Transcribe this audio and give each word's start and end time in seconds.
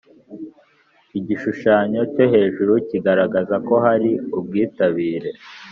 Igishushanyo 1.19 2.01
cyo 2.13 2.25
hejuru 2.33 2.73
kigaragaza 2.89 3.55
kohari 3.67 4.11
ubwitabire 4.37 5.29